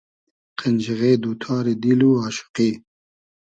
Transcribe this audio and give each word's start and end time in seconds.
قئنجیغې 0.59 1.13
دو 1.23 1.31
تاری 1.43 1.73
دیل 1.83 2.01
و 2.07 2.11
آشوقی 2.25 2.71